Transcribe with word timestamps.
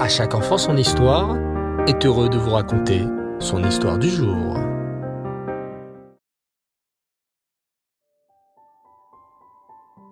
À 0.00 0.08
chaque 0.08 0.34
enfant 0.34 0.56
son 0.56 0.78
histoire 0.78 1.36
est 1.86 2.06
heureux 2.06 2.30
de 2.30 2.38
vous 2.38 2.52
raconter 2.52 3.02
son 3.38 3.62
histoire 3.62 3.98
du 3.98 4.08
jour. 4.08 4.56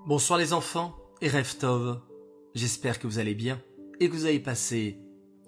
Bonsoir 0.07 0.39
les 0.39 0.53
enfants 0.53 0.95
et 1.23 1.31
Reftov. 1.31 2.03
J'espère 2.55 2.99
que 2.99 3.07
vous 3.07 3.19
allez 3.19 3.35
bien 3.35 3.63
et 3.99 4.11
que 4.11 4.15
vous 4.15 4.27
avez 4.27 4.41
passé 4.41 5.01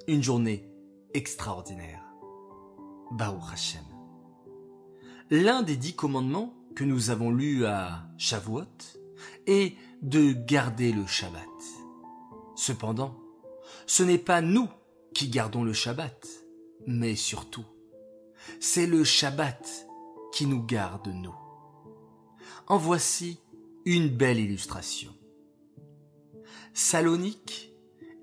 une 0.09 0.23
journée 0.23 0.71
extraordinaire. 1.13 2.01
Baruch 3.11 3.53
Hashem. 3.53 3.85
L'un 5.29 5.61
des 5.61 5.77
dix 5.77 5.95
commandements 5.95 6.55
que 6.75 6.85
nous 6.85 7.11
avons 7.11 7.31
lus 7.31 7.67
à 7.67 8.09
Shavuot 8.17 8.63
est 9.47 9.77
de 10.01 10.33
garder 10.33 10.93
le 10.93 11.07
Shabbat. 11.07 11.45
Cependant, 12.57 13.19
ce 13.87 14.03
n'est 14.03 14.19
pas 14.19 14.41
nous 14.41 14.69
qui 15.15 15.29
gardons 15.29 15.65
le 15.65 15.73
Shabbat, 15.73 16.27
mais 16.87 17.17
surtout, 17.17 17.67
c'est 18.61 18.87
le 18.87 19.05
Shabbat 19.05 19.87
qui 20.33 20.47
nous 20.47 20.63
garde 20.63 21.09
nous. 21.09 21.35
En 22.67 22.79
voici 22.79 23.41
une 23.85 24.09
belle 24.09 24.39
illustration. 24.39 25.13
Salonique 26.73 27.73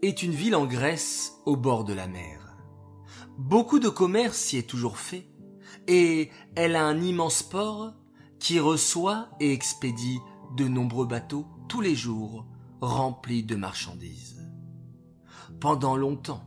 est 0.01 0.23
une 0.23 0.31
ville 0.31 0.55
en 0.55 0.65
Grèce 0.65 1.33
au 1.45 1.57
bord 1.57 1.83
de 1.83 1.93
la 1.93 2.07
mer. 2.07 2.57
Beaucoup 3.37 3.79
de 3.79 3.89
commerce 3.89 4.53
y 4.53 4.57
est 4.57 4.69
toujours 4.69 4.97
fait 4.97 5.27
et 5.87 6.29
elle 6.55 6.75
a 6.75 6.85
un 6.85 7.01
immense 7.01 7.43
port 7.43 7.93
qui 8.39 8.59
reçoit 8.59 9.29
et 9.39 9.51
expédie 9.51 10.19
de 10.55 10.67
nombreux 10.67 11.05
bateaux 11.05 11.45
tous 11.67 11.81
les 11.81 11.95
jours 11.95 12.45
remplis 12.81 13.43
de 13.43 13.55
marchandises. 13.55 14.46
Pendant 15.59 15.95
longtemps, 15.95 16.43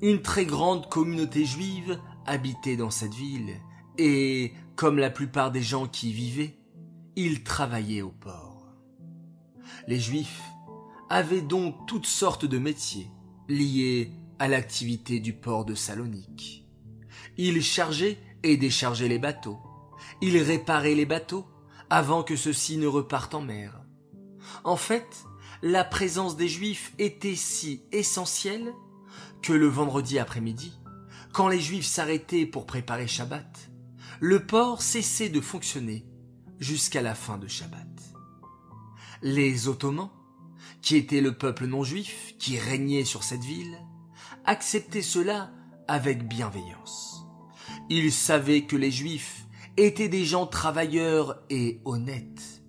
une 0.00 0.22
très 0.22 0.44
grande 0.46 0.88
communauté 0.88 1.44
juive 1.44 1.98
habitait 2.26 2.76
dans 2.76 2.90
cette 2.90 3.14
ville 3.14 3.54
et, 3.98 4.52
comme 4.76 4.98
la 4.98 5.10
plupart 5.10 5.52
des 5.52 5.62
gens 5.62 5.86
qui 5.86 6.10
y 6.10 6.12
vivaient, 6.12 6.58
ils 7.16 7.42
travaillaient 7.44 8.02
au 8.02 8.10
port. 8.10 8.66
Les 9.86 10.00
juifs 10.00 10.42
avaient 11.08 11.42
donc 11.42 11.86
toutes 11.86 12.06
sortes 12.06 12.44
de 12.44 12.58
métiers 12.58 13.08
liés 13.48 14.12
à 14.38 14.48
l'activité 14.48 15.20
du 15.20 15.32
port 15.32 15.64
de 15.64 15.74
Salonique. 15.74 16.66
Ils 17.36 17.62
chargeaient 17.62 18.18
et 18.42 18.56
déchargeaient 18.56 19.08
les 19.08 19.18
bateaux. 19.18 19.58
Ils 20.20 20.38
réparaient 20.38 20.94
les 20.94 21.06
bateaux 21.06 21.46
avant 21.90 22.22
que 22.22 22.36
ceux-ci 22.36 22.76
ne 22.76 22.86
repartent 22.86 23.34
en 23.34 23.42
mer. 23.42 23.82
En 24.64 24.76
fait, 24.76 25.24
la 25.62 25.84
présence 25.84 26.36
des 26.36 26.48
Juifs 26.48 26.92
était 26.98 27.36
si 27.36 27.82
essentielle 27.92 28.72
que 29.42 29.52
le 29.52 29.68
vendredi 29.68 30.18
après-midi, 30.18 30.72
quand 31.32 31.48
les 31.48 31.60
Juifs 31.60 31.86
s'arrêtaient 31.86 32.46
pour 32.46 32.66
préparer 32.66 33.06
Shabbat, 33.06 33.70
le 34.20 34.44
port 34.44 34.82
cessait 34.82 35.28
de 35.28 35.40
fonctionner 35.40 36.04
jusqu'à 36.58 37.00
la 37.00 37.14
fin 37.14 37.38
de 37.38 37.46
Shabbat. 37.46 37.88
Les 39.22 39.68
Ottomans, 39.68 40.10
qui 40.80 40.96
étaient 40.96 41.20
le 41.20 41.36
peuple 41.36 41.66
non 41.66 41.84
juif 41.84 42.34
qui 42.38 42.58
régnait 42.58 43.04
sur 43.04 43.22
cette 43.22 43.44
ville, 43.44 43.78
acceptaient 44.44 45.00
cela 45.00 45.52
avec 45.86 46.26
bienveillance. 46.26 47.24
Ils 47.88 48.12
savaient 48.12 48.62
que 48.62 48.76
les 48.76 48.90
Juifs 48.90 49.46
étaient 49.76 50.08
des 50.08 50.24
gens 50.24 50.46
travailleurs 50.46 51.40
et 51.50 51.80
honnêtes, 51.84 52.62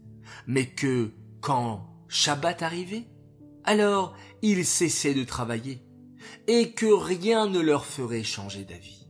mais 0.45 0.67
que, 0.67 1.11
quand 1.41 1.92
Shabbat 2.14 2.61
arrivait, 2.61 3.08
alors 3.64 4.16
ils 4.44 4.66
cessaient 4.66 5.16
de 5.16 5.23
travailler, 5.23 5.83
et 6.45 6.72
que 6.72 6.86
rien 6.86 7.47
ne 7.47 7.59
leur 7.59 7.88
ferait 7.88 8.23
changer 8.23 8.66
d'avis. 8.66 9.08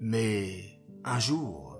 Mais 0.00 0.80
un 1.04 1.18
jour, 1.18 1.78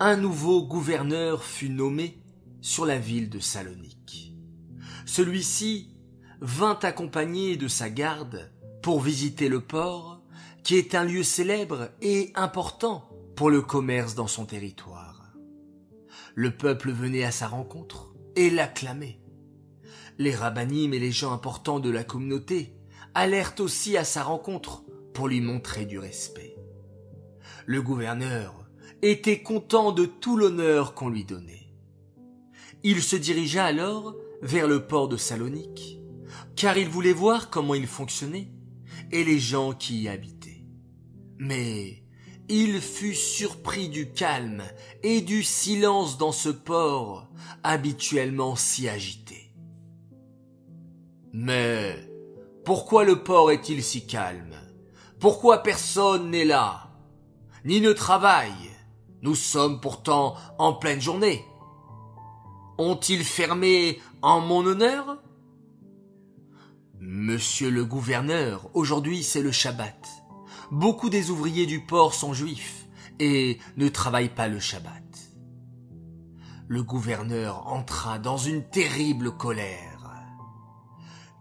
un 0.00 0.18
nouveau 0.18 0.66
gouverneur 0.66 1.44
fut 1.44 1.70
nommé 1.70 2.22
sur 2.60 2.84
la 2.84 2.98
ville 2.98 3.30
de 3.30 3.38
Salonique. 3.38 4.34
Celui-ci 5.06 5.96
vint 6.42 6.78
accompagné 6.82 7.56
de 7.56 7.68
sa 7.68 7.88
garde 7.88 8.52
pour 8.82 9.00
visiter 9.00 9.48
le 9.48 9.60
port, 9.60 10.20
qui 10.62 10.76
est 10.76 10.94
un 10.94 11.04
lieu 11.04 11.22
célèbre 11.22 11.88
et 12.02 12.32
important 12.34 13.08
pour 13.34 13.48
le 13.48 13.62
commerce 13.62 14.14
dans 14.14 14.26
son 14.26 14.44
territoire. 14.44 15.32
Le 16.34 16.54
peuple 16.54 16.90
venait 16.90 17.24
à 17.24 17.30
sa 17.30 17.48
rencontre 17.48 18.13
et 18.36 18.50
l'acclamait. 18.50 19.20
Les 20.18 20.34
rabbinim 20.34 20.94
et 20.94 20.98
les 20.98 21.12
gens 21.12 21.32
importants 21.32 21.80
de 21.80 21.90
la 21.90 22.04
communauté 22.04 22.74
allèrent 23.14 23.54
aussi 23.58 23.96
à 23.96 24.04
sa 24.04 24.22
rencontre 24.22 24.84
pour 25.12 25.28
lui 25.28 25.40
montrer 25.40 25.86
du 25.86 25.98
respect. 25.98 26.56
Le 27.66 27.82
gouverneur 27.82 28.68
était 29.02 29.42
content 29.42 29.92
de 29.92 30.06
tout 30.06 30.36
l'honneur 30.36 30.94
qu'on 30.94 31.08
lui 31.08 31.24
donnait. 31.24 31.72
Il 32.82 33.02
se 33.02 33.16
dirigea 33.16 33.64
alors 33.64 34.14
vers 34.42 34.68
le 34.68 34.86
port 34.86 35.08
de 35.08 35.16
Salonique, 35.16 35.98
car 36.56 36.76
il 36.76 36.88
voulait 36.88 37.12
voir 37.12 37.50
comment 37.50 37.74
il 37.74 37.86
fonctionnait 37.86 38.50
et 39.10 39.24
les 39.24 39.38
gens 39.38 39.72
qui 39.72 40.02
y 40.02 40.08
habitaient. 40.08 40.64
Mais 41.38 42.03
il 42.48 42.80
fut 42.80 43.14
surpris 43.14 43.88
du 43.88 44.10
calme 44.10 44.62
et 45.02 45.20
du 45.20 45.42
silence 45.42 46.18
dans 46.18 46.32
ce 46.32 46.50
port 46.50 47.28
habituellement 47.62 48.54
si 48.56 48.88
agité. 48.88 49.54
Mais 51.32 51.96
pourquoi 52.64 53.04
le 53.04 53.22
port 53.22 53.50
est-il 53.50 53.82
si 53.82 54.06
calme? 54.06 54.54
Pourquoi 55.20 55.62
personne 55.62 56.30
n'est 56.30 56.44
là? 56.44 56.90
Ni 57.64 57.80
ne 57.80 57.92
travaille? 57.92 58.70
Nous 59.22 59.34
sommes 59.34 59.80
pourtant 59.80 60.34
en 60.58 60.74
pleine 60.74 61.00
journée. 61.00 61.44
Ont-ils 62.76 63.24
fermé 63.24 64.00
en 64.20 64.40
mon 64.40 64.66
honneur? 64.66 65.18
Monsieur 67.00 67.70
le 67.70 67.84
gouverneur, 67.84 68.68
aujourd'hui 68.74 69.22
c'est 69.22 69.42
le 69.42 69.52
Shabbat. 69.52 70.23
Beaucoup 70.70 71.10
des 71.10 71.30
ouvriers 71.30 71.66
du 71.66 71.80
port 71.80 72.14
sont 72.14 72.32
juifs 72.32 72.86
et 73.20 73.58
ne 73.76 73.88
travaillent 73.88 74.28
pas 74.28 74.48
le 74.48 74.60
Shabbat. 74.60 75.02
Le 76.66 76.82
gouverneur 76.82 77.66
entra 77.66 78.18
dans 78.18 78.38
une 78.38 78.64
terrible 78.64 79.32
colère. 79.32 79.94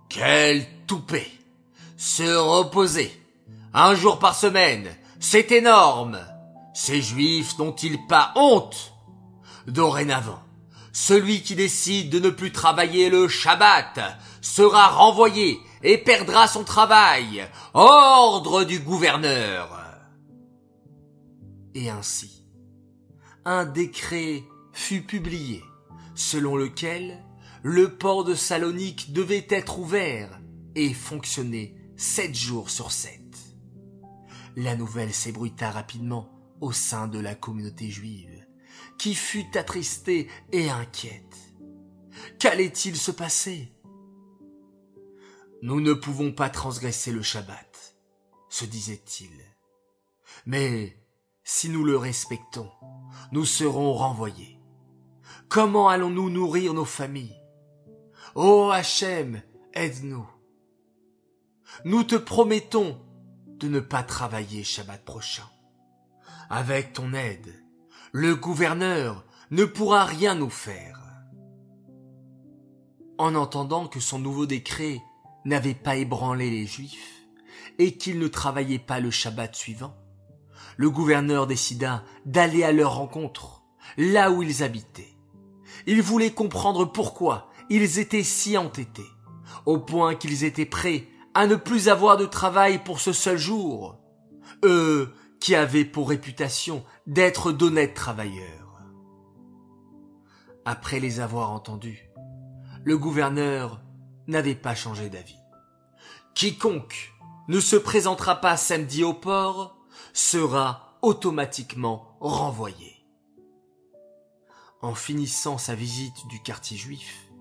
Quel 0.09 0.67
toupet 0.85 1.31
Se 1.97 2.35
reposer 2.35 3.11
Un 3.73 3.95
jour 3.95 4.19
par 4.19 4.35
semaine 4.35 4.87
C'est 5.19 5.51
énorme 5.51 6.19
Ces 6.73 7.01
juifs 7.01 7.57
n'ont-ils 7.57 8.05
pas 8.07 8.31
honte? 8.35 8.93
Dorénavant, 9.65 10.43
celui 10.91 11.41
qui 11.41 11.55
décide 11.55 12.09
de 12.09 12.19
ne 12.19 12.29
plus 12.29 12.51
travailler 12.51 13.09
le 13.09 13.27
Shabbat 13.27 13.99
sera 14.41 14.89
renvoyé 14.89 15.59
et 15.83 15.97
perdra 15.97 16.47
son 16.47 16.63
travail. 16.63 17.47
Ordre 17.73 18.63
du 18.63 18.79
gouverneur. 18.79 19.79
Et 21.75 21.89
ainsi, 21.89 22.45
un 23.45 23.65
décret 23.65 24.43
fut 24.71 25.01
publié 25.01 25.63
selon 26.15 26.55
lequel 26.55 27.23
le 27.63 27.97
port 27.97 28.23
de 28.23 28.35
Salonique 28.35 29.13
devait 29.13 29.47
être 29.49 29.79
ouvert 29.79 30.39
et 30.75 30.93
fonctionner 30.93 31.75
sept 31.97 32.35
jours 32.35 32.69
sur 32.69 32.91
sept. 32.91 33.21
La 34.55 34.75
nouvelle 34.75 35.13
s'ébruita 35.13 35.71
rapidement 35.71 36.29
au 36.61 36.71
sein 36.71 37.07
de 37.07 37.19
la 37.19 37.35
communauté 37.35 37.89
juive, 37.89 38.45
qui 38.99 39.15
fut 39.15 39.57
attristée 39.57 40.29
et 40.51 40.69
inquiète. 40.69 41.37
Qu'allait-il 42.39 42.95
se 42.95 43.11
passer? 43.11 43.72
Nous 45.65 45.79
ne 45.79 45.93
pouvons 45.93 46.33
pas 46.33 46.49
transgresser 46.49 47.13
le 47.13 47.21
Shabbat, 47.21 47.95
se 48.49 48.65
disait-il. 48.65 49.31
Mais 50.45 51.01
si 51.45 51.69
nous 51.69 51.85
le 51.85 51.95
respectons, 51.95 52.69
nous 53.31 53.45
serons 53.45 53.93
renvoyés. 53.93 54.59
Comment 55.47 55.87
allons-nous 55.87 56.29
nourrir 56.29 56.73
nos 56.73 56.83
familles? 56.83 57.41
Ô 58.35 58.71
Hachem, 58.71 59.41
aide-nous. 59.73 60.29
Nous 61.85 62.03
te 62.03 62.15
promettons 62.15 62.99
de 63.47 63.69
ne 63.69 63.79
pas 63.79 64.03
travailler 64.03 64.65
Shabbat 64.65 65.05
prochain. 65.05 65.49
Avec 66.49 66.91
ton 66.91 67.13
aide, 67.13 67.55
le 68.11 68.35
gouverneur 68.35 69.23
ne 69.49 69.63
pourra 69.63 70.03
rien 70.03 70.35
nous 70.35 70.49
faire. 70.49 70.99
En 73.17 73.33
entendant 73.35 73.87
que 73.87 74.01
son 74.01 74.19
nouveau 74.19 74.45
décret 74.45 75.01
n'avait 75.45 75.73
pas 75.73 75.95
ébranlé 75.95 76.49
les 76.49 76.65
Juifs 76.65 77.25
et 77.79 77.97
qu'ils 77.97 78.19
ne 78.19 78.27
travaillaient 78.27 78.79
pas 78.79 78.99
le 78.99 79.11
Shabbat 79.11 79.55
suivant, 79.55 79.95
le 80.77 80.89
gouverneur 80.89 81.47
décida 81.47 82.03
d'aller 82.25 82.63
à 82.63 82.71
leur 82.71 82.95
rencontre, 82.95 83.63
là 83.97 84.31
où 84.31 84.43
ils 84.43 84.63
habitaient. 84.63 85.15
Il 85.87 86.01
voulait 86.01 86.31
comprendre 86.31 86.85
pourquoi 86.85 87.49
ils 87.69 87.99
étaient 87.99 88.23
si 88.23 88.57
entêtés, 88.57 89.09
au 89.65 89.79
point 89.79 90.15
qu'ils 90.15 90.43
étaient 90.43 90.65
prêts 90.65 91.07
à 91.33 91.47
ne 91.47 91.55
plus 91.55 91.89
avoir 91.89 92.17
de 92.17 92.25
travail 92.25 92.83
pour 92.83 92.99
ce 92.99 93.11
seul 93.11 93.37
jour, 93.37 93.97
eux 94.63 95.13
qui 95.39 95.55
avaient 95.55 95.85
pour 95.85 96.09
réputation 96.09 96.83
d'être 97.07 97.51
d'honnêtes 97.51 97.95
travailleurs. 97.95 98.81
Après 100.65 100.99
les 100.99 101.19
avoir 101.19 101.51
entendus, 101.51 102.09
le 102.83 102.97
gouverneur 102.97 103.82
n'avait 104.27 104.55
pas 104.55 104.75
changé 104.75 105.09
d'avis. 105.09 105.39
Quiconque 106.35 107.13
ne 107.47 107.59
se 107.59 107.75
présentera 107.75 108.35
pas 108.41 108.57
samedi 108.57 109.03
au 109.03 109.13
port 109.13 109.77
sera 110.13 110.97
automatiquement 111.01 112.17
renvoyé. 112.19 113.05
En 114.81 114.95
finissant 114.95 115.57
sa 115.57 115.75
visite 115.75 116.27
du 116.29 116.41
quartier 116.41 116.77
juif, 116.77 117.31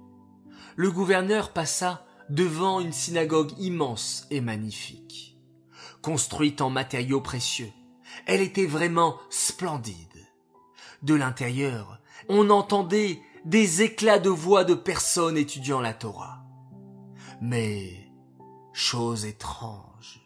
le 0.76 0.90
gouverneur 0.90 1.52
passa 1.52 2.04
devant 2.28 2.80
une 2.80 2.92
synagogue 2.92 3.52
immense 3.58 4.26
et 4.30 4.40
magnifique. 4.40 5.38
Construite 6.02 6.60
en 6.60 6.70
matériaux 6.70 7.20
précieux, 7.20 7.72
elle 8.26 8.40
était 8.40 8.66
vraiment 8.66 9.18
splendide. 9.30 9.96
De 11.02 11.14
l'intérieur, 11.14 12.00
on 12.28 12.50
entendait 12.50 13.20
des 13.44 13.82
éclats 13.82 14.18
de 14.18 14.30
voix 14.30 14.64
de 14.64 14.74
personnes 14.74 15.36
étudiant 15.36 15.80
la 15.80 15.94
Torah. 15.94 16.41
Mais, 17.44 18.08
chose 18.72 19.24
étrange, 19.24 20.20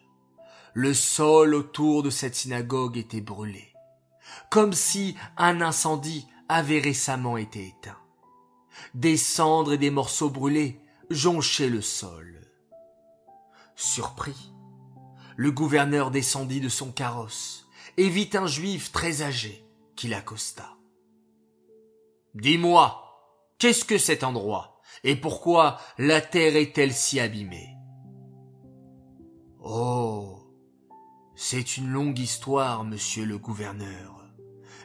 le 0.75 0.93
sol 0.93 1.55
autour 1.55 2.03
de 2.03 2.11
cette 2.11 2.35
synagogue 2.35 2.99
était 2.99 3.23
brûlé, 3.23 3.73
comme 4.51 4.75
si 4.75 5.17
un 5.39 5.63
incendie 5.63 6.29
avait 6.51 6.79
récemment 6.79 7.39
été 7.39 7.69
éteint. 7.69 7.97
Des 8.93 9.17
cendres 9.17 9.73
et 9.73 9.79
des 9.79 9.91
morceaux 9.91 10.29
brûlés 10.29 10.79
jonchaient 11.09 11.71
le 11.71 11.81
sol. 11.81 12.47
Surpris, 13.77 14.53
le 15.37 15.51
gouverneur 15.51 16.11
descendit 16.11 16.61
de 16.61 16.69
son 16.69 16.93
carrosse 16.93 17.67
et 17.97 18.11
vit 18.11 18.29
un 18.35 18.47
juif 18.47 18.93
très 18.93 19.23
âgé 19.23 19.65
qui 19.97 20.09
l'accosta. 20.09 20.77
Dis-moi, 22.35 23.03
qu'est-ce 23.59 23.87
que 23.87 23.97
cet 23.97 24.23
endroit? 24.23 24.76
Et 25.05 25.17
pourquoi 25.17 25.79
la 25.99 26.21
terre 26.21 26.57
est-elle 26.57 26.93
si 26.93 27.21
abîmée? 27.21 27.77
Oh, 29.61 30.39
c'est 31.35 31.77
une 31.77 31.89
longue 31.89 32.19
histoire, 32.19 32.85
monsieur 32.85 33.25
le 33.25 33.39
gouverneur, 33.39 34.25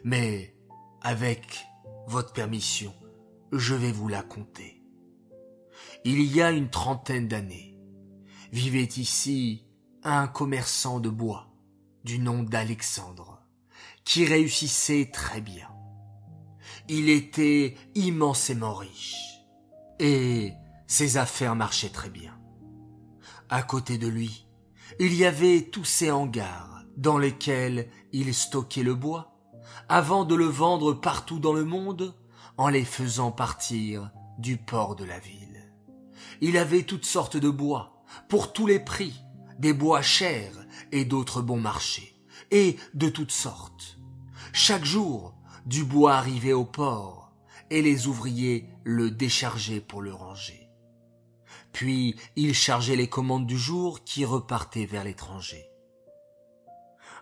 mais 0.03 0.55
avec 1.01 1.65
votre 2.07 2.33
permission, 2.33 2.93
je 3.51 3.75
vais 3.75 3.91
vous 3.91 4.07
la 4.07 4.23
conter. 4.23 4.81
Il 6.03 6.21
y 6.23 6.41
a 6.41 6.51
une 6.51 6.69
trentaine 6.69 7.27
d'années, 7.27 7.77
vivait 8.51 8.83
ici 8.83 9.65
un 10.03 10.27
commerçant 10.27 10.99
de 10.99 11.09
bois 11.09 11.47
du 12.03 12.17
nom 12.17 12.43
d'Alexandre, 12.43 13.43
qui 14.03 14.25
réussissait 14.25 15.11
très 15.13 15.41
bien. 15.41 15.69
Il 16.89 17.09
était 17.09 17.75
immensément 17.93 18.73
riche, 18.73 19.30
et 20.01 20.55
ses 20.87 21.17
affaires 21.17 21.55
marchaient 21.55 21.89
très 21.89 22.09
bien. 22.09 22.35
À 23.49 23.61
côté 23.61 23.99
de 23.99 24.07
lui, 24.07 24.47
il 24.99 25.13
y 25.13 25.25
avait 25.25 25.69
tous 25.71 25.85
ces 25.85 26.09
hangars 26.09 26.83
dans 26.97 27.19
lesquels 27.19 27.87
il 28.11 28.33
stockait 28.33 28.83
le 28.83 28.95
bois 28.95 29.37
avant 29.87 30.25
de 30.25 30.33
le 30.33 30.45
vendre 30.45 30.93
partout 30.93 31.39
dans 31.39 31.53
le 31.53 31.63
monde 31.63 32.15
en 32.57 32.67
les 32.67 32.83
faisant 32.83 33.31
partir 33.31 34.09
du 34.39 34.57
port 34.57 34.95
de 34.95 35.05
la 35.05 35.19
ville. 35.19 35.71
Il 36.41 36.57
avait 36.57 36.83
toutes 36.83 37.05
sortes 37.05 37.37
de 37.37 37.49
bois, 37.49 38.03
pour 38.27 38.53
tous 38.53 38.65
les 38.65 38.79
prix, 38.79 39.13
des 39.59 39.73
bois 39.73 40.01
chers 40.01 40.65
et 40.91 41.05
d'autres 41.05 41.43
bons 41.43 41.59
marchés, 41.59 42.19
et 42.49 42.77
de 42.95 43.07
toutes 43.07 43.31
sortes. 43.31 43.99
Chaque 44.51 44.85
jour, 44.85 45.35
du 45.67 45.83
bois 45.83 46.15
arrivait 46.15 46.53
au 46.53 46.65
port, 46.65 47.20
et 47.71 47.81
les 47.81 48.07
ouvriers 48.07 48.67
le 48.83 49.09
déchargeaient 49.09 49.81
pour 49.81 50.01
le 50.01 50.13
ranger. 50.13 50.69
Puis 51.71 52.15
il 52.35 52.53
chargeait 52.53 52.97
les 52.97 53.07
commandes 53.07 53.47
du 53.47 53.57
jour 53.57 54.03
qui 54.03 54.25
repartaient 54.25 54.85
vers 54.85 55.05
l'étranger. 55.05 55.65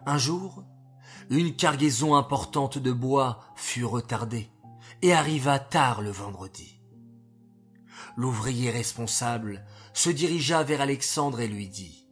Un 0.05 0.17
jour, 0.17 0.63
une 1.29 1.55
cargaison 1.55 2.15
importante 2.15 2.79
de 2.79 2.91
bois 2.91 3.39
fut 3.55 3.85
retardée 3.85 4.49
et 5.03 5.13
arriva 5.13 5.59
tard 5.59 6.01
le 6.01 6.09
vendredi. 6.09 6.81
L'ouvrier 8.17 8.71
responsable 8.71 9.63
se 9.93 10.09
dirigea 10.09 10.63
vers 10.63 10.81
Alexandre 10.81 11.41
et 11.41 11.47
lui 11.47 11.69
dit 11.69 12.07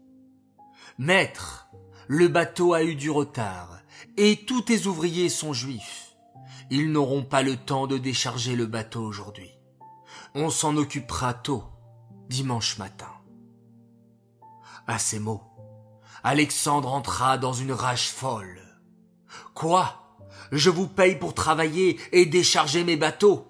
Maître, 1.00 1.70
le 2.08 2.28
bateau 2.28 2.74
a 2.74 2.84
eu 2.84 2.96
du 2.96 3.10
retard 3.10 3.80
et 4.16 4.46
tous 4.46 4.62
tes 4.62 4.86
ouvriers 4.86 5.30
sont 5.30 5.54
juifs. 5.54 6.07
Ils 6.70 6.92
n'auront 6.92 7.24
pas 7.24 7.44
le 7.44 7.56
temps 7.56 7.88
de 7.88 7.98
décharger 7.98 8.56
le 8.56 8.66
bateau 8.66 9.02
aujourd'hui. 9.02 9.52
On 10.36 10.50
s'en 10.50 10.76
occupera 10.76 11.34
tôt, 11.34 11.64
dimanche 12.30 12.78
matin. 12.78 13.12
À 14.86 15.00
ces 15.00 15.20
mots, 15.20 15.44
Alexandre 16.24 16.94
entra 16.94 17.38
dans 17.38 17.54
une 17.54 17.72
rage 17.72 18.10
folle. 18.10 18.62
Quoi? 19.54 20.04
Je 20.52 20.70
vous 20.70 20.88
paye 20.88 21.16
pour 21.16 21.34
travailler 21.34 22.00
et 22.12 22.26
décharger 22.26 22.84
mes 22.84 22.98
bateaux? 22.98 23.48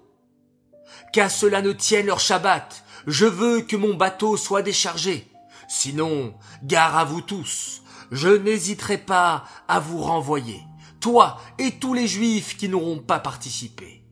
Qu'à 1.12 1.30
cela 1.30 1.62
ne 1.62 1.72
tienne 1.72 2.06
leur 2.06 2.20
Shabbat, 2.20 2.84
je 3.08 3.26
veux 3.26 3.62
que 3.62 3.76
mon 3.76 3.96
bateau 3.96 4.38
soit 4.38 4.62
déchargé. 4.62 5.28
Sinon, 5.68 6.36
gare 6.64 6.98
à 6.98 7.04
vous 7.04 7.22
tous, 7.22 7.82
je 8.12 8.30
n'hésiterai 8.30 8.98
pas 8.98 9.44
à 9.68 9.80
vous 9.80 10.02
renvoyer, 10.02 10.62
toi 11.08 11.40
et 11.58 11.80
tous 11.80 11.94
les 11.94 12.06
juifs 12.06 12.58
qui 12.58 12.68
n'auront 12.68 13.00
pas 13.00 13.22
participé. 13.22 14.04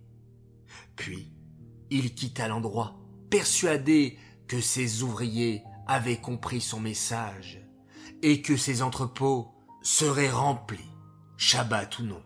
Puis, 0.96 1.30
il 1.90 2.16
quitta 2.16 2.48
l'endroit, 2.48 2.96
persuadé 3.30 4.18
que 4.48 4.62
ses 4.62 5.04
ouvriers 5.04 5.62
avaient 5.88 6.22
compris 6.22 6.62
son 6.62 6.80
message 6.80 7.60
et 8.22 8.42
que 8.42 8.56
ses 8.56 8.82
entrepôts 8.82 9.54
seraient 9.82 10.30
remplis 10.30 10.90
Shabbat 11.36 12.00
ou 12.00 12.04
non. 12.04 12.24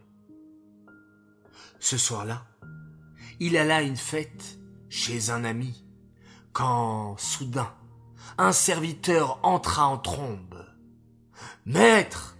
Ce 1.79 1.97
soir-là, 1.97 2.45
il 3.39 3.57
alla 3.57 3.77
à 3.77 3.81
une 3.81 3.97
fête 3.97 4.59
chez 4.87 5.31
un 5.31 5.45
ami, 5.45 5.83
quand, 6.53 7.17
soudain, 7.17 7.73
un 8.37 8.51
serviteur 8.51 9.39
entra 9.41 9.87
en 9.87 9.97
trombe. 9.97 10.63
Maître, 11.65 12.37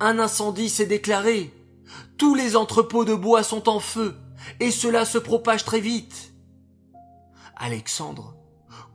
un 0.00 0.18
incendie 0.18 0.68
s'est 0.68 0.84
déclaré. 0.84 1.50
Tous 2.18 2.34
les 2.34 2.56
entrepôts 2.56 3.04
de 3.04 3.14
bois 3.14 3.42
sont 3.42 3.68
en 3.68 3.80
feu, 3.80 4.16
et 4.60 4.70
cela 4.70 5.04
se 5.04 5.18
propage 5.18 5.64
très 5.64 5.80
vite. 5.80 6.32
Alexandre 7.56 8.36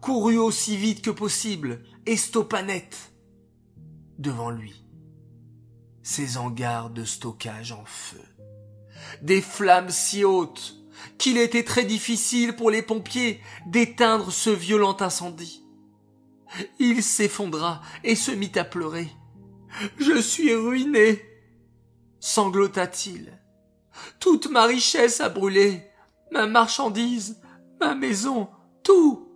courut 0.01 0.37
aussi 0.37 0.77
vite 0.77 1.01
que 1.01 1.09
possible 1.09 1.83
et 2.05 2.17
stoppa 2.17 2.63
net 2.63 3.11
devant 4.17 4.49
lui 4.49 4.83
ses 6.07 6.37
hangars 6.37 6.89
de 6.89 7.03
stockage 7.03 7.73
en 7.73 7.83
feu. 7.85 8.21
Des 9.21 9.41
flammes 9.41 9.89
si 9.89 10.23
hautes 10.23 10.75
qu'il 11.17 11.37
était 11.37 11.65
très 11.65 11.83
difficile 11.83 12.55
pour 12.55 12.71
les 12.71 12.81
pompiers 12.81 13.41
d'éteindre 13.65 14.31
ce 14.31 14.49
violent 14.49 14.95
incendie. 15.01 15.65
Il 16.79 17.03
s'effondra 17.03 17.81
et 18.05 18.15
se 18.15 18.31
mit 18.31 18.53
à 18.55 18.63
pleurer. 18.63 19.09
Je 19.97 20.19
suis 20.21 20.55
ruiné, 20.55 21.21
sanglota-t-il. 22.19 23.39
Toute 24.19 24.49
ma 24.49 24.65
richesse 24.65 25.21
a 25.21 25.29
brûlé, 25.29 25.89
ma 26.31 26.47
marchandise, 26.47 27.41
ma 27.79 27.95
maison, 27.95 28.49
tout. 28.83 29.27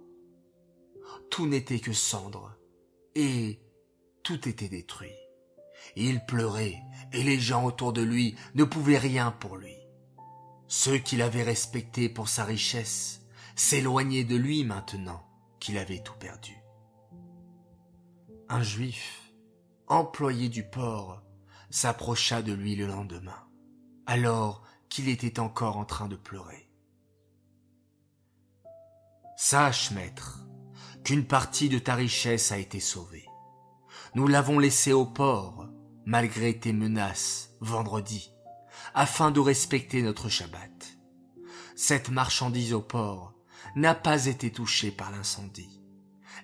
Tout 1.29 1.47
n'était 1.47 1.79
que 1.79 1.93
cendre, 1.93 2.55
et 3.15 3.59
tout 4.23 4.47
était 4.47 4.69
détruit. 4.69 5.15
Il 5.95 6.23
pleurait, 6.25 6.81
et 7.11 7.23
les 7.23 7.39
gens 7.39 7.65
autour 7.65 7.93
de 7.93 8.01
lui 8.01 8.35
ne 8.55 8.63
pouvaient 8.63 8.97
rien 8.97 9.31
pour 9.31 9.57
lui. 9.57 9.75
Ceux 10.67 10.97
qu'il 10.97 11.21
avait 11.21 11.43
respectés 11.43 12.07
pour 12.07 12.29
sa 12.29 12.45
richesse 12.45 13.21
s'éloignaient 13.55 14.23
de 14.23 14.35
lui 14.35 14.63
maintenant 14.63 15.23
qu'il 15.59 15.77
avait 15.77 16.01
tout 16.01 16.15
perdu. 16.19 16.55
Un 18.47 18.63
juif, 18.63 19.33
employé 19.87 20.49
du 20.49 20.63
port, 20.63 21.21
s'approcha 21.71 22.41
de 22.41 22.53
lui 22.53 22.75
le 22.75 22.85
lendemain, 22.85 23.47
alors 24.05 24.63
qu'il 24.89 25.09
était 25.09 25.39
encore 25.39 25.77
en 25.77 25.85
train 25.85 26.07
de 26.07 26.17
pleurer. 26.17 26.69
Sache, 29.37 29.91
maître, 29.91 30.45
qu'une 31.03 31.25
partie 31.25 31.69
de 31.69 31.79
ta 31.79 31.95
richesse 31.95 32.51
a 32.51 32.57
été 32.57 32.79
sauvée. 32.79 33.25
Nous 34.13 34.27
l'avons 34.27 34.59
laissée 34.59 34.93
au 34.93 35.05
port, 35.05 35.67
malgré 36.05 36.59
tes 36.59 36.73
menaces, 36.73 37.55
vendredi, 37.61 38.33
afin 38.93 39.31
de 39.31 39.39
respecter 39.39 40.01
notre 40.01 40.29
Shabbat. 40.29 40.99
Cette 41.75 42.09
marchandise 42.09 42.73
au 42.73 42.81
port 42.81 43.33
n'a 43.75 43.95
pas 43.95 44.25
été 44.25 44.51
touchée 44.51 44.91
par 44.91 45.09
l'incendie. 45.11 45.81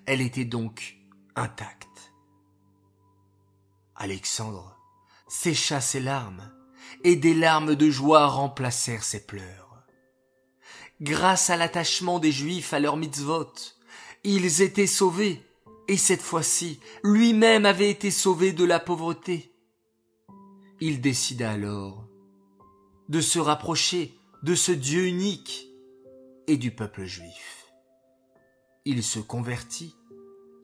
Elle 0.06 0.22
était 0.22 0.46
donc 0.46 0.98
intacte. 1.36 2.14
Alexandre 3.96 4.77
sécha 5.28 5.82
ses 5.82 6.00
larmes, 6.00 6.52
et 7.04 7.16
des 7.16 7.34
larmes 7.34 7.76
de 7.76 7.90
joie 7.90 8.28
remplacèrent 8.28 9.04
ses 9.04 9.26
pleurs. 9.26 9.86
Grâce 11.02 11.50
à 11.50 11.58
l'attachement 11.58 12.20
des 12.20 12.32
Juifs 12.32 12.74
à 12.74 12.80
leur 12.80 12.98
mitzvot, 12.98 13.54
ils 14.24 14.62
étaient 14.62 14.88
sauvés, 14.88 15.44
et 15.88 15.98
cette 15.98 16.22
fois-ci, 16.22 16.80
lui-même 17.04 17.66
avait 17.66 17.90
été 17.90 18.12
sauvé 18.12 18.52
de 18.52 18.66
la 18.66 18.80
pauvreté. 18.80 19.54
Il 20.80 21.02
décida 21.02 21.52
alors 21.52 22.08
de 23.10 23.22
se 23.22 23.40
rapprocher 23.40 24.20
de 24.44 24.54
ce 24.54 24.72
Dieu 24.72 25.06
unique 25.06 25.68
et 26.48 26.58
du 26.58 26.72
peuple 26.72 27.06
juif. 27.06 27.68
Il 28.86 29.04
se 29.04 29.20
convertit 29.20 29.96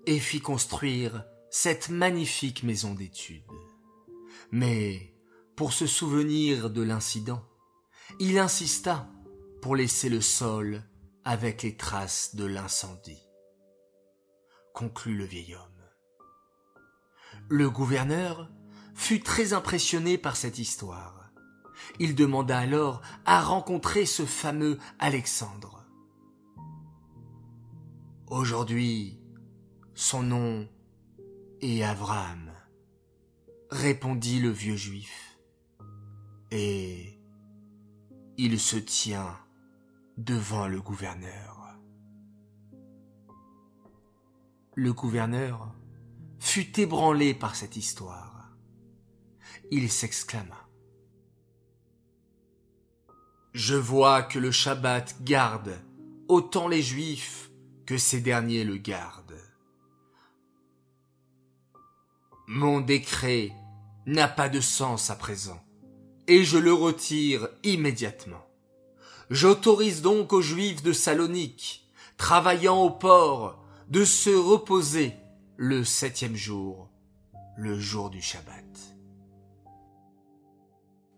et 0.05 0.19
fit 0.19 0.41
construire 0.41 1.23
cette 1.49 1.89
magnifique 1.89 2.63
maison 2.63 2.93
d'études. 2.93 3.43
Mais, 4.55 5.11
pour 5.55 5.73
se 5.73 5.87
souvenir 5.87 6.69
de 6.69 6.83
l'incident, 6.83 7.43
il 8.19 8.37
insista 8.37 9.09
pour 9.63 9.75
laisser 9.75 10.09
le 10.09 10.21
sol 10.21 10.83
avec 11.25 11.63
les 11.63 11.75
traces 11.75 12.35
de 12.35 12.45
l'incendie. 12.45 13.23
Conclut 14.75 15.17
le 15.17 15.25
vieil 15.25 15.55
homme. 15.55 15.87
Le 17.49 17.67
gouverneur 17.67 18.51
fut 18.93 19.21
très 19.21 19.53
impressionné 19.53 20.19
par 20.19 20.35
cette 20.35 20.59
histoire. 20.59 21.31
Il 21.97 22.13
demanda 22.13 22.59
alors 22.59 23.01
à 23.25 23.41
rencontrer 23.41 24.05
ce 24.05 24.23
fameux 24.23 24.77
Alexandre. 24.99 25.83
Aujourd'hui, 28.27 29.19
son 29.95 30.21
nom 30.21 30.69
est 31.61 31.81
Abraham, 31.81 32.42
répondit 33.73 34.39
le 34.39 34.49
vieux 34.49 34.75
juif. 34.75 35.37
Et 36.51 37.19
il 38.37 38.59
se 38.59 38.77
tient 38.77 39.37
devant 40.17 40.67
le 40.67 40.79
gouverneur. 40.79 41.75
Le 44.75 44.93
gouverneur 44.93 45.73
fut 46.39 46.79
ébranlé 46.79 47.33
par 47.33 47.55
cette 47.55 47.75
histoire. 47.75 48.51
Il 49.71 49.89
s'exclama. 49.89 50.67
Je 53.53 53.75
vois 53.75 54.23
que 54.23 54.39
le 54.39 54.51
Shabbat 54.51 55.23
garde 55.23 55.79
autant 56.27 56.67
les 56.67 56.81
Juifs 56.81 57.51
que 57.85 57.97
ces 57.97 58.21
derniers 58.21 58.63
le 58.63 58.77
gardent. 58.77 59.41
Mon 62.47 62.81
décret 62.81 63.51
n'a 64.05 64.27
pas 64.27 64.49
de 64.49 64.59
sens 64.59 65.09
à 65.09 65.15
présent, 65.15 65.61
et 66.27 66.43
je 66.43 66.57
le 66.57 66.73
retire 66.73 67.47
immédiatement. 67.63 68.45
J'autorise 69.29 70.01
donc 70.01 70.33
aux 70.33 70.41
Juifs 70.41 70.83
de 70.83 70.93
Salonique, 70.93 71.89
travaillant 72.17 72.81
au 72.81 72.89
port, 72.89 73.63
de 73.89 74.05
se 74.05 74.29
reposer 74.29 75.13
le 75.57 75.83
septième 75.83 76.35
jour, 76.35 76.89
le 77.57 77.79
jour 77.79 78.09
du 78.09 78.21
Shabbat. 78.21 78.95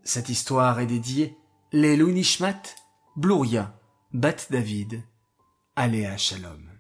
Cette 0.04 0.30
histoire 0.30 0.80
est 0.80 0.86
dédiée 0.86 1.38
les 1.72 1.98
Nishmat, 1.98 2.62
Blouria, 3.16 3.78
Bat 4.14 4.48
David, 4.50 5.04
Aléa 5.76 6.16
Shalom. 6.16 6.75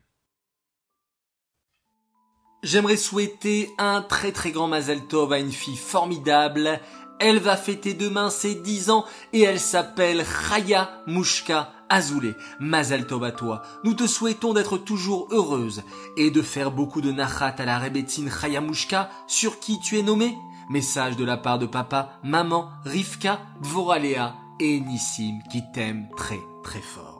J'aimerais 2.65 2.97
souhaiter 2.97 3.69
un 3.77 4.01
très 4.01 4.31
très 4.31 4.49
grand 4.49 4.67
Mazel 4.67 5.05
Tov 5.05 5.31
à 5.31 5.37
une 5.37 5.51
fille 5.51 5.77
formidable. 5.77 6.81
Elle 7.19 7.37
va 7.37 7.57
fêter 7.57 7.93
demain 7.93 8.31
ses 8.31 8.55
10 8.55 8.89
ans 8.89 9.05
et 9.33 9.41
elle 9.41 9.59
s'appelle 9.59 10.25
Chaya 10.25 10.89
Mushka 11.05 11.71
Azoulay. 11.89 12.33
Mazel 12.59 13.05
Tov 13.05 13.23
à 13.23 13.31
toi. 13.31 13.61
Nous 13.83 13.93
te 13.93 14.07
souhaitons 14.07 14.53
d'être 14.53 14.79
toujours 14.79 15.27
heureuse 15.29 15.83
et 16.17 16.31
de 16.31 16.41
faire 16.41 16.71
beaucoup 16.71 17.01
de 17.01 17.11
nachat 17.11 17.53
à 17.59 17.65
la 17.65 17.77
Rebetine 17.77 18.31
Chaya 18.31 18.61
Mushka 18.61 19.11
sur 19.27 19.59
qui 19.59 19.79
tu 19.79 19.99
es 19.99 20.01
nommé. 20.01 20.35
Message 20.71 21.17
de 21.17 21.23
la 21.23 21.37
part 21.37 21.59
de 21.59 21.67
papa, 21.67 22.19
maman, 22.23 22.71
Rivka, 22.83 23.41
Dvoralea 23.61 24.33
et 24.59 24.79
Nissim 24.79 25.37
qui 25.51 25.61
t'aiment 25.71 26.09
très 26.17 26.39
très 26.63 26.81
fort. 26.81 27.15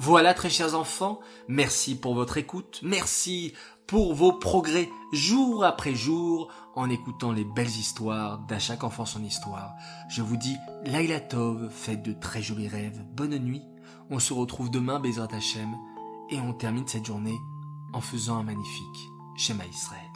Voilà 0.00 0.32
très 0.32 0.48
chers 0.48 0.76
enfants, 0.76 1.18
merci 1.48 1.98
pour 1.98 2.14
votre 2.14 2.36
écoute, 2.36 2.78
merci 2.84 3.52
pour 3.88 4.14
vos 4.14 4.32
progrès 4.32 4.90
jour 5.12 5.64
après 5.64 5.94
jour 5.94 6.52
en 6.76 6.90
écoutant 6.90 7.32
les 7.32 7.44
belles 7.44 7.66
histoires 7.66 8.38
d'à 8.40 8.58
chaque 8.58 8.84
enfant 8.84 9.06
son 9.06 9.24
histoire. 9.24 9.72
Je 10.10 10.22
vous 10.22 10.36
dis 10.36 10.56
Laila 10.84 11.18
Tov, 11.18 11.70
faites 11.70 12.02
de 12.02 12.12
très 12.12 12.42
jolis 12.42 12.68
rêves, 12.68 13.02
bonne 13.14 13.38
nuit. 13.38 13.62
On 14.10 14.18
se 14.18 14.34
retrouve 14.34 14.70
demain 14.70 15.00
Bezrat 15.00 15.34
Hashem 15.34 15.74
et 16.30 16.38
on 16.38 16.52
termine 16.52 16.86
cette 16.86 17.06
journée 17.06 17.38
en 17.94 18.00
faisant 18.02 18.36
un 18.36 18.42
magnifique 18.42 19.08
Shema 19.36 19.64
Israël. 19.66 20.07